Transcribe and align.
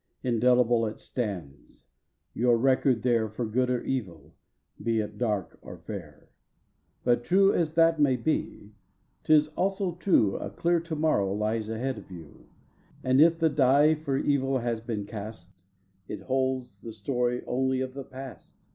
Indelible 0.23 0.87
it 0.87 0.99
stands, 0.99 1.83
your 2.33 2.57
record 2.57 3.03
there 3.03 3.29
For 3.29 3.45
good 3.45 3.69
or 3.69 3.83
evil, 3.83 4.33
be 4.81 4.99
it 4.99 5.19
dark 5.19 5.59
or 5.61 5.77
fair. 5.77 6.29
But 7.03 7.23
true 7.23 7.53
as 7.53 7.75
that 7.75 7.99
may 8.01 8.15
be 8.15 8.73
tis 9.23 9.49
also 9.49 9.93
true 9.93 10.37
A 10.37 10.49
clear 10.49 10.79
to 10.79 10.95
morrow 10.95 11.31
lies 11.31 11.69
ahead 11.69 11.99
of 11.99 12.09
you, 12.09 12.47
And 13.03 13.21
if 13.21 13.37
the 13.37 13.47
die 13.49 13.93
for 13.93 14.17
evil 14.17 14.57
has 14.57 14.81
been 14.81 15.05
cast 15.05 15.65
It 16.07 16.21
holds 16.21 16.81
the 16.81 16.93
story 16.93 17.43
only 17.45 17.79
of 17.79 17.93
the 17.93 18.03
past. 18.03 18.57